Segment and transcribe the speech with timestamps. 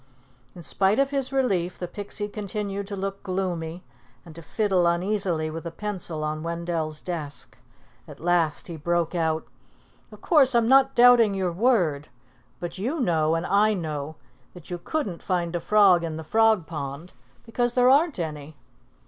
[0.55, 3.83] In spite of his relief, the Pixie continued to look gloomy
[4.25, 7.55] and to fiddle uneasily with a pencil on Wendell's desk.
[8.07, 9.45] At last he broke out:
[10.11, 12.07] "Of course, I'm not doubting your word,
[12.59, 14.15] but you know and I know
[14.55, 17.13] that you couldn't find a frog in the Frog Pond
[17.45, 18.57] because there aren't any."